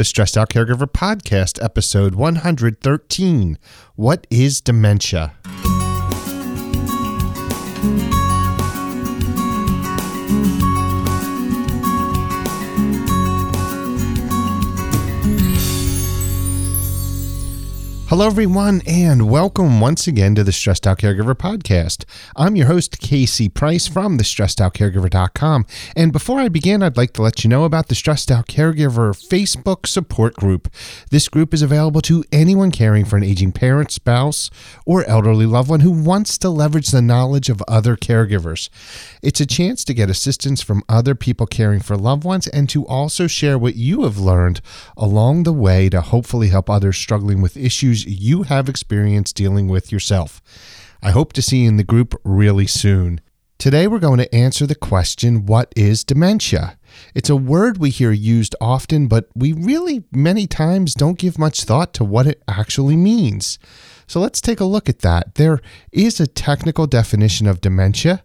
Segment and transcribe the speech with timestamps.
[0.00, 3.58] the Stressed Out Caregiver Podcast, episode 113.
[3.96, 5.34] What is dementia?
[18.10, 22.04] Hello, everyone, and welcome once again to the Stressed Out Caregiver Podcast.
[22.34, 25.64] I'm your host, Casey Price from the StressedOutCaregiver.com.
[25.94, 29.14] And before I begin, I'd like to let you know about the Stressed Out Caregiver
[29.14, 30.68] Facebook support group.
[31.12, 34.50] This group is available to anyone caring for an aging parent, spouse,
[34.84, 38.70] or elderly loved one who wants to leverage the knowledge of other caregivers.
[39.22, 42.84] It's a chance to get assistance from other people caring for loved ones and to
[42.88, 44.60] also share what you have learned
[44.96, 49.92] along the way to hopefully help others struggling with issues you have experience dealing with
[49.92, 50.40] yourself.
[51.02, 53.20] I hope to see you in the group really soon.
[53.58, 56.78] Today, we're going to answer the question What is dementia?
[57.14, 61.64] It's a word we hear used often, but we really many times don't give much
[61.64, 63.58] thought to what it actually means.
[64.06, 65.34] So let's take a look at that.
[65.34, 65.60] There
[65.92, 68.24] is a technical definition of dementia,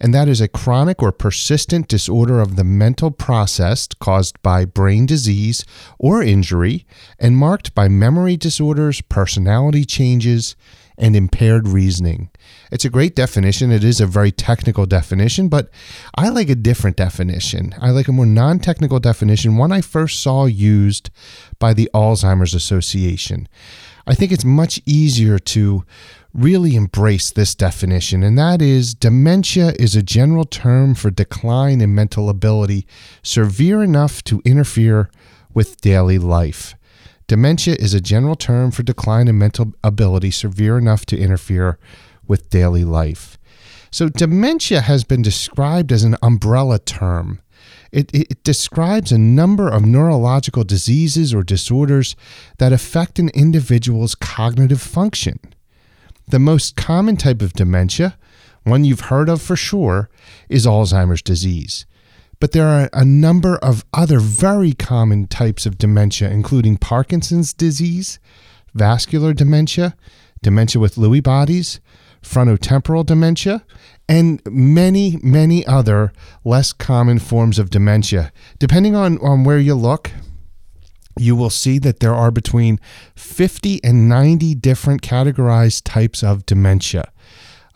[0.00, 5.06] and that is a chronic or persistent disorder of the mental process caused by brain
[5.06, 5.64] disease
[5.98, 6.86] or injury
[7.18, 10.56] and marked by memory disorders, personality changes,
[10.98, 12.30] and impaired reasoning.
[12.72, 13.70] It's a great definition.
[13.70, 15.68] It is a very technical definition, but
[16.14, 17.74] I like a different definition.
[17.80, 21.10] I like a more non technical definition, one I first saw used
[21.58, 23.48] by the Alzheimer's Association.
[24.06, 25.84] I think it's much easier to
[26.32, 31.94] really embrace this definition, and that is dementia is a general term for decline in
[31.94, 32.86] mental ability
[33.22, 35.10] severe enough to interfere
[35.54, 36.74] with daily life.
[37.26, 41.78] Dementia is a general term for decline in mental ability severe enough to interfere
[42.28, 43.36] with daily life.
[43.90, 47.40] So, dementia has been described as an umbrella term
[47.92, 52.16] it, it, describes a number of neurological diseases or disorders
[52.58, 55.38] that affect an individual's cognitive function.
[56.28, 58.18] The most common type of dementia,
[58.64, 60.10] one you've heard of for sure,
[60.48, 61.86] is Alzheimer's disease.
[62.38, 68.18] But there are a number of other very common types of dementia, including Parkinson's disease,
[68.74, 69.96] vascular dementia,
[70.42, 71.80] dementia with Lewy bodies,
[72.22, 73.64] frontotemporal dementia,
[74.08, 76.12] and many, many other
[76.44, 78.32] less common forms of dementia.
[78.58, 80.12] Depending on, on where you look,
[81.18, 82.78] you will see that there are between
[83.14, 87.10] 50 and 90 different categorized types of dementia.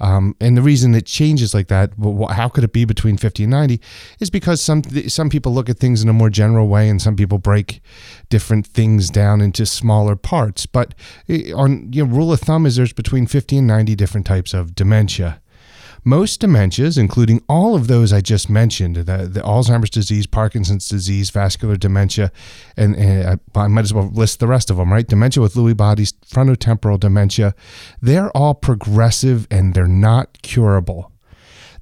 [0.00, 1.92] Um, and the reason it changes like that,
[2.30, 3.80] how could it be between 50 and 90,
[4.18, 7.16] is because some some people look at things in a more general way, and some
[7.16, 7.82] people break
[8.30, 10.64] different things down into smaller parts.
[10.64, 10.94] But
[11.28, 14.54] eh, on you know, rule of thumb is there's between 50 and 90 different types
[14.54, 15.42] of dementia.
[16.04, 21.30] Most dementias, including all of those I just mentioned, the, the Alzheimer's disease, Parkinson's disease,
[21.30, 22.32] vascular dementia,
[22.76, 25.06] and, and I might as well list the rest of them, right?
[25.06, 27.54] Dementia with Lewy bodies, frontotemporal dementia,
[28.00, 31.09] they're all progressive and they're not curable.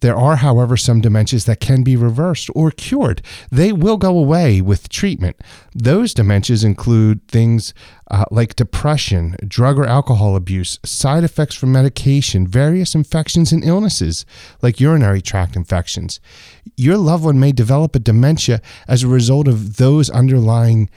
[0.01, 3.23] There are, however, some dementias that can be reversed or cured.
[3.51, 5.37] They will go away with treatment.
[5.75, 7.75] Those dementias include things
[8.11, 14.25] uh, like depression, drug or alcohol abuse, side effects from medication, various infections and illnesses
[14.63, 16.21] like urinary tract infections.
[16.77, 20.89] Your loved one may develop a dementia as a result of those underlying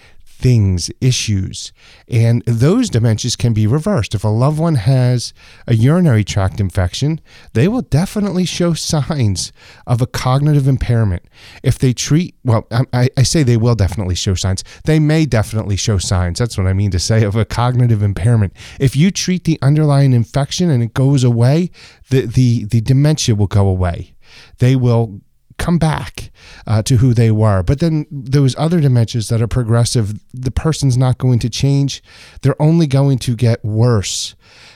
[0.41, 1.71] things, issues.
[2.07, 4.15] And those dementias can be reversed.
[4.15, 5.33] If a loved one has
[5.67, 7.21] a urinary tract infection,
[7.53, 9.53] they will definitely show signs
[9.85, 11.23] of a cognitive impairment.
[11.61, 14.63] If they treat, well, I, I say they will definitely show signs.
[14.85, 16.39] They may definitely show signs.
[16.39, 18.53] That's what I mean to say of a cognitive impairment.
[18.79, 21.69] If you treat the underlying infection and it goes away,
[22.09, 24.15] the, the, the dementia will go away.
[24.57, 25.21] They will
[25.61, 26.31] come back
[26.65, 27.61] uh, to who they were.
[27.63, 32.03] But then those other dementias that are progressive, the person's not going to change.
[32.41, 34.35] They're only going to get worse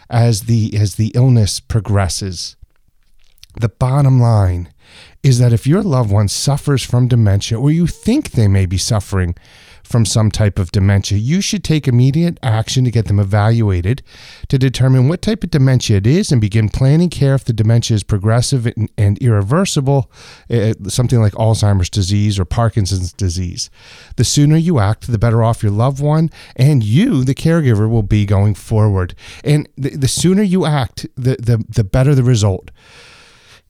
[0.10, 2.56] as the as the illness progresses.
[3.60, 4.70] The bottom line
[5.26, 8.78] is that if your loved one suffers from dementia or you think they may be
[8.78, 9.34] suffering
[9.84, 14.04] from some type of dementia, you should take immediate action to get them evaluated
[14.50, 17.96] to determine what type of dementia it is and begin planning care if the dementia
[17.96, 20.12] is progressive and, and irreversible,
[20.52, 23.72] uh, something like Alzheimer's disease or Parkinson's disease.
[24.18, 28.04] The sooner you act, the better off your loved one and you, the caregiver, will
[28.04, 29.16] be going forward.
[29.44, 32.70] And the, the sooner you act, the, the, the better the result.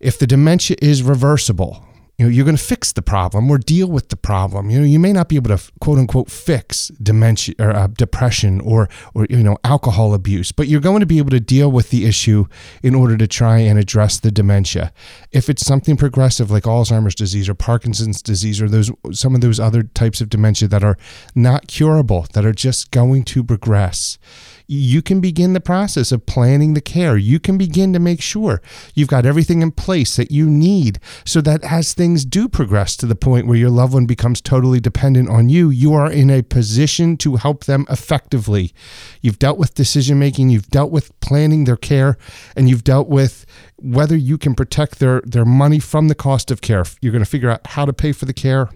[0.05, 1.83] If the dementia is reversible,
[2.19, 4.69] you know you're going to fix the problem or deal with the problem.
[4.69, 8.61] You know you may not be able to quote unquote fix dementia or uh, depression
[8.61, 11.89] or or you know alcohol abuse but you're going to be able to deal with
[11.89, 12.45] the issue
[12.83, 14.93] in order to try and address the dementia.
[15.31, 19.59] If it's something progressive like alzheimer's disease or parkinson's disease or those some of those
[19.59, 20.99] other types of dementia that are
[21.33, 24.19] not curable that are just going to progress
[24.67, 27.17] you can begin the process of planning the care.
[27.17, 28.61] You can begin to make sure
[28.93, 33.05] you've got everything in place that you need so that as things do progress to
[33.05, 36.41] the point where your loved one becomes totally dependent on you, you are in a
[36.41, 38.73] position to help them effectively.
[39.21, 42.17] You've dealt with decision making, you've dealt with planning their care,
[42.55, 43.45] and you've dealt with
[43.77, 46.85] whether you can protect their, their money from the cost of care.
[47.01, 48.69] You're going to figure out how to pay for the care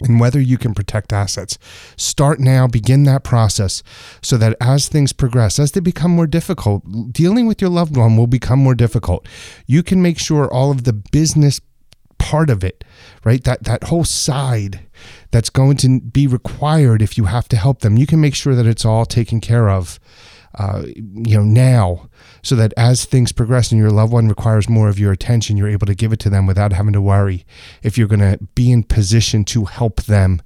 [0.00, 1.58] and whether you can protect assets.
[1.96, 3.82] Start now, begin that process
[4.22, 8.16] so that as things progress, as they become more difficult, dealing with your loved one
[8.16, 9.26] will become more difficult.
[9.66, 11.60] You can make sure all of the business
[12.18, 12.84] part of it,
[13.24, 13.42] right?
[13.44, 14.80] That that whole side
[15.30, 17.96] that's going to be required if you have to help them.
[17.96, 19.98] You can make sure that it's all taken care of
[20.54, 22.08] uh, you know now
[22.42, 25.68] so that as things progress and your loved one requires more of your attention you're
[25.68, 27.44] able to give it to them without having to worry
[27.82, 30.40] if you're going to be in position to help them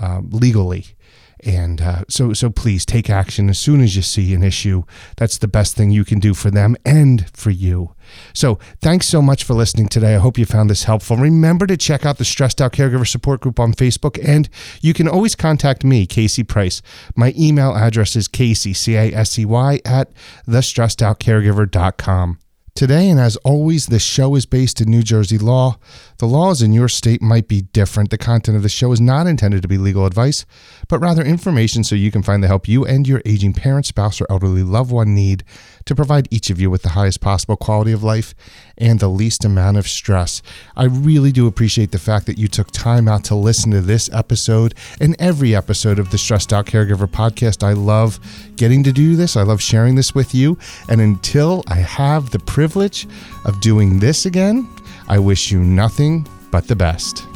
[0.00, 0.96] uh, legally
[1.42, 4.84] and uh, so, so please take action as soon as you see an issue.
[5.16, 7.94] That's the best thing you can do for them and for you.
[8.32, 10.14] So, thanks so much for listening today.
[10.14, 11.16] I hope you found this helpful.
[11.16, 14.48] Remember to check out the Stressed Out Caregiver Support Group on Facebook, and
[14.80, 16.82] you can always contact me, Casey Price.
[17.16, 20.12] My email address is Casey, C A S E Y, at
[20.46, 22.38] thestressedoutcaregiver.com.
[22.74, 25.76] Today, and as always, the show is based in New Jersey law.
[26.18, 28.08] The laws in your state might be different.
[28.08, 30.46] The content of the show is not intended to be legal advice,
[30.88, 34.22] but rather information so you can find the help you and your aging parent, spouse,
[34.22, 35.44] or elderly loved one need
[35.84, 38.34] to provide each of you with the highest possible quality of life
[38.78, 40.40] and the least amount of stress.
[40.74, 44.08] I really do appreciate the fact that you took time out to listen to this
[44.12, 47.62] episode and every episode of the Stressed Out Caregiver podcast.
[47.62, 48.18] I love
[48.56, 50.56] getting to do this, I love sharing this with you.
[50.88, 53.08] And until I have the privilege
[53.44, 54.68] of doing this again,
[55.08, 57.26] I wish you nothing but the best.